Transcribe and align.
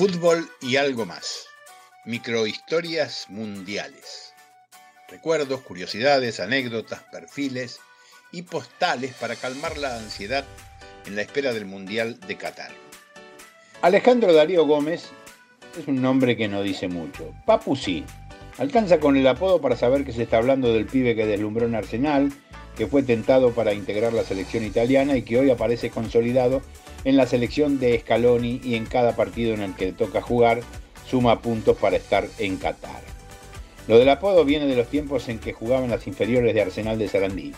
Fútbol 0.00 0.48
y 0.62 0.76
algo 0.76 1.04
más. 1.04 1.44
Microhistorias 2.06 3.26
mundiales. 3.28 4.32
Recuerdos, 5.10 5.60
curiosidades, 5.60 6.40
anécdotas, 6.40 7.02
perfiles 7.12 7.80
y 8.32 8.40
postales 8.40 9.12
para 9.12 9.36
calmar 9.36 9.76
la 9.76 9.98
ansiedad 9.98 10.46
en 11.04 11.16
la 11.16 11.20
espera 11.20 11.52
del 11.52 11.66
Mundial 11.66 12.18
de 12.20 12.38
Qatar. 12.38 12.70
Alejandro 13.82 14.32
Darío 14.32 14.64
Gómez 14.64 15.10
es 15.78 15.86
un 15.86 16.00
nombre 16.00 16.34
que 16.34 16.48
no 16.48 16.62
dice 16.62 16.88
mucho. 16.88 17.34
Papu 17.44 17.76
sí. 17.76 18.02
Alcanza 18.56 19.00
con 19.00 19.18
el 19.18 19.26
apodo 19.26 19.60
para 19.60 19.76
saber 19.76 20.06
que 20.06 20.14
se 20.14 20.22
está 20.22 20.38
hablando 20.38 20.72
del 20.72 20.86
pibe 20.86 21.14
que 21.14 21.26
deslumbró 21.26 21.66
en 21.66 21.74
Arsenal, 21.74 22.32
que 22.80 22.86
fue 22.86 23.02
tentado 23.02 23.50
para 23.50 23.74
integrar 23.74 24.14
la 24.14 24.24
selección 24.24 24.64
italiana 24.64 25.14
y 25.14 25.20
que 25.20 25.38
hoy 25.38 25.50
aparece 25.50 25.90
consolidado 25.90 26.62
en 27.04 27.18
la 27.18 27.26
selección 27.26 27.78
de 27.78 28.00
Scaloni 28.00 28.58
y 28.64 28.74
en 28.74 28.86
cada 28.86 29.14
partido 29.14 29.52
en 29.52 29.60
el 29.60 29.74
que 29.74 29.84
le 29.84 29.92
toca 29.92 30.22
jugar 30.22 30.62
suma 31.06 31.42
puntos 31.42 31.76
para 31.76 31.98
estar 31.98 32.26
en 32.38 32.56
Qatar. 32.56 33.02
Lo 33.86 33.98
del 33.98 34.08
apodo 34.08 34.46
viene 34.46 34.64
de 34.64 34.76
los 34.76 34.88
tiempos 34.88 35.28
en 35.28 35.40
que 35.40 35.52
jugaba 35.52 35.84
en 35.84 35.90
las 35.90 36.06
inferiores 36.06 36.54
de 36.54 36.62
Arsenal 36.62 36.98
de 36.98 37.08
Sarandí. 37.08 37.52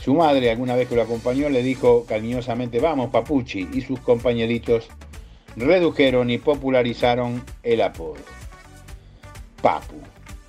Su 0.00 0.14
madre, 0.14 0.52
alguna 0.52 0.76
vez 0.76 0.88
que 0.88 0.94
lo 0.94 1.02
acompañó, 1.02 1.48
le 1.48 1.64
dijo 1.64 2.06
cariñosamente, 2.06 2.78
vamos 2.78 3.10
Papuchi, 3.10 3.68
y 3.72 3.80
sus 3.80 3.98
compañeritos 3.98 4.86
redujeron 5.56 6.30
y 6.30 6.38
popularizaron 6.38 7.44
el 7.64 7.82
apodo. 7.82 8.22
Papu. 9.60 9.96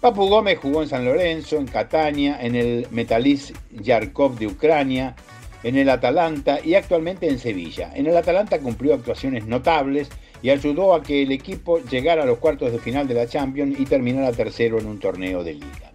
Papu 0.05 0.29
Gómez 0.29 0.59
jugó 0.61 0.83
en 0.83 0.87
San 0.87 1.03
Lorenzo, 1.03 1.57
en 1.57 1.65
Catania, 1.65 2.37
en 2.39 2.53
el 2.53 2.85
Metalis 2.91 3.51
Yarkov 3.71 4.37
de 4.37 4.45
Ucrania, 4.45 5.15
en 5.63 5.77
el 5.77 5.89
Atalanta 5.89 6.59
y 6.63 6.75
actualmente 6.75 7.27
en 7.27 7.39
Sevilla. 7.39 7.89
En 7.95 8.05
el 8.05 8.15
Atalanta 8.15 8.59
cumplió 8.59 8.93
actuaciones 8.93 9.47
notables 9.47 10.09
y 10.43 10.51
ayudó 10.51 10.93
a 10.93 11.01
que 11.01 11.23
el 11.23 11.31
equipo 11.31 11.79
llegara 11.79 12.21
a 12.21 12.27
los 12.27 12.37
cuartos 12.37 12.71
de 12.71 12.77
final 12.77 13.07
de 13.07 13.15
la 13.15 13.25
Champions 13.25 13.79
y 13.79 13.85
terminara 13.85 14.31
tercero 14.31 14.77
en 14.77 14.85
un 14.85 14.99
torneo 14.99 15.43
de 15.43 15.55
liga. 15.55 15.91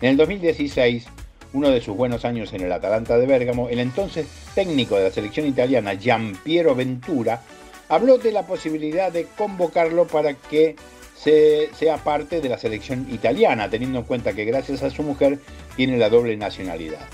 En 0.00 0.08
el 0.08 0.16
2016, 0.16 1.06
uno 1.52 1.70
de 1.70 1.80
sus 1.80 1.96
buenos 1.96 2.24
años 2.24 2.52
en 2.52 2.62
el 2.62 2.72
Atalanta 2.72 3.16
de 3.16 3.26
Bérgamo, 3.26 3.68
el 3.68 3.78
entonces 3.78 4.26
técnico 4.56 4.96
de 4.96 5.04
la 5.04 5.12
selección 5.12 5.46
italiana, 5.46 5.94
Giampiero 5.94 6.74
Ventura, 6.74 7.42
habló 7.88 8.18
de 8.18 8.32
la 8.32 8.44
posibilidad 8.44 9.12
de 9.12 9.28
convocarlo 9.36 10.08
para 10.08 10.34
que 10.34 10.74
sea 11.22 11.98
parte 11.98 12.40
de 12.40 12.48
la 12.48 12.58
selección 12.58 13.06
italiana, 13.12 13.70
teniendo 13.70 14.00
en 14.00 14.04
cuenta 14.04 14.32
que 14.32 14.44
gracias 14.44 14.82
a 14.82 14.90
su 14.90 15.02
mujer 15.02 15.38
tiene 15.76 15.96
la 15.96 16.08
doble 16.08 16.36
nacionalidad. 16.36 17.06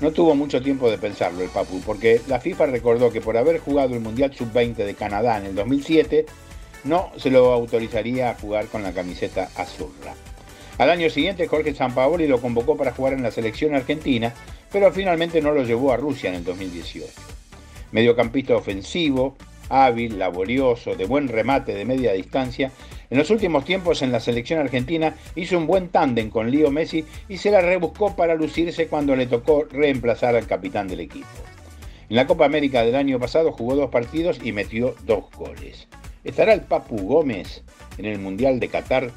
No 0.00 0.12
tuvo 0.12 0.36
mucho 0.36 0.62
tiempo 0.62 0.90
de 0.90 0.98
pensarlo 0.98 1.42
el 1.42 1.48
Papu, 1.48 1.80
porque 1.80 2.20
la 2.28 2.38
FIFA 2.38 2.66
recordó 2.66 3.10
que 3.10 3.20
por 3.20 3.36
haber 3.36 3.58
jugado 3.58 3.94
el 3.94 4.00
Mundial 4.00 4.32
Sub-20 4.32 4.76
de 4.76 4.94
Canadá 4.94 5.38
en 5.38 5.46
el 5.46 5.54
2007, 5.56 6.24
no 6.84 7.10
se 7.16 7.30
lo 7.30 7.52
autorizaría 7.52 8.30
a 8.30 8.34
jugar 8.34 8.66
con 8.66 8.84
la 8.84 8.92
camiseta 8.92 9.50
azurra. 9.56 10.14
Al 10.78 10.90
año 10.90 11.10
siguiente 11.10 11.48
Jorge 11.48 11.74
Sampaoli 11.74 12.28
lo 12.28 12.40
convocó 12.40 12.76
para 12.76 12.92
jugar 12.92 13.12
en 13.14 13.24
la 13.24 13.32
selección 13.32 13.74
argentina, 13.74 14.32
pero 14.70 14.92
finalmente 14.92 15.42
no 15.42 15.50
lo 15.50 15.64
llevó 15.64 15.92
a 15.92 15.96
Rusia 15.96 16.30
en 16.30 16.36
el 16.36 16.44
2018. 16.44 17.12
Mediocampista 17.90 18.54
ofensivo, 18.54 19.36
hábil, 19.68 20.18
laborioso, 20.18 20.94
de 20.94 21.06
buen 21.06 21.26
remate 21.26 21.74
de 21.74 21.84
media 21.84 22.12
distancia, 22.12 22.70
en 23.10 23.18
los 23.18 23.30
últimos 23.30 23.64
tiempos 23.64 24.02
en 24.02 24.12
la 24.12 24.20
selección 24.20 24.60
argentina 24.60 25.14
hizo 25.34 25.56
un 25.56 25.66
buen 25.66 25.88
tándem 25.88 26.30
con 26.30 26.50
Leo 26.50 26.70
Messi 26.70 27.04
y 27.28 27.38
se 27.38 27.50
la 27.50 27.60
rebuscó 27.60 28.14
para 28.14 28.34
lucirse 28.34 28.88
cuando 28.88 29.16
le 29.16 29.26
tocó 29.26 29.64
reemplazar 29.70 30.36
al 30.36 30.46
capitán 30.46 30.88
del 30.88 31.00
equipo. 31.00 31.26
En 32.08 32.16
la 32.16 32.26
Copa 32.26 32.44
América 32.44 32.82
del 32.82 32.96
año 32.96 33.18
pasado 33.18 33.52
jugó 33.52 33.74
dos 33.74 33.90
partidos 33.90 34.38
y 34.42 34.52
metió 34.52 34.94
dos 35.04 35.24
goles. 35.36 35.88
¿Estará 36.24 36.52
el 36.52 36.62
Papu 36.62 36.96
Gómez 36.96 37.62
en 37.98 38.06
el 38.06 38.18
Mundial 38.18 38.60
de 38.60 38.68
Qatar 38.68 39.10